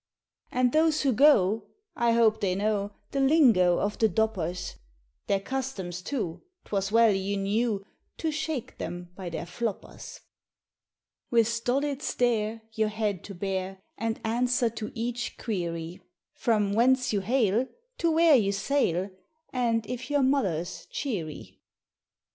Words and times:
And 0.51 0.71
those 0.71 1.03
who 1.03 1.13
go 1.13 1.67
I 1.95 2.13
hope 2.13 2.41
they 2.41 2.55
know 2.55 2.89
The 3.11 3.19
lingo 3.19 3.77
of 3.77 3.99
the 3.99 4.09
"Doppers;" 4.09 4.77
Their 5.27 5.39
customs 5.39 6.01
too, 6.01 6.41
'twas 6.65 6.91
well 6.91 7.11
you 7.11 7.37
knew, 7.37 7.85
To 8.17 8.31
shake 8.31 8.79
them 8.79 9.11
by 9.15 9.29
their 9.29 9.45
floppers. 9.45 10.21
With 11.29 11.47
stolid 11.47 12.01
stare, 12.01 12.63
your 12.73 12.89
head 12.89 13.23
to 13.25 13.35
bare, 13.35 13.77
And 13.95 14.19
answer 14.23 14.71
to 14.71 14.91
each 14.95 15.37
query; 15.37 16.01
From 16.33 16.73
whence 16.73 17.13
you 17.13 17.19
hail, 17.19 17.67
to 17.99 18.09
where 18.09 18.33
you 18.35 18.51
sail, 18.53 19.11
And 19.53 19.85
if 19.87 20.09
your 20.09 20.23
mother's 20.23 20.87
cheery. 20.87 21.59